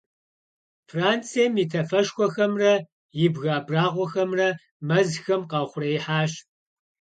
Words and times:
Францием 0.89 1.53
и 1.63 1.65
тафэшхуэхэмрэ 1.71 2.73
и 3.23 3.27
бгы 3.33 3.49
абрагъуэхэмрэ 3.59 4.47
мэзхэм 4.87 5.41
къаухъуреихьащ. 5.49 6.33